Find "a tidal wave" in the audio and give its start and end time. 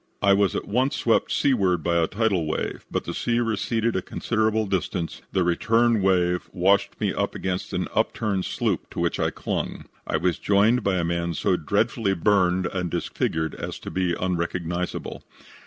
1.97-2.85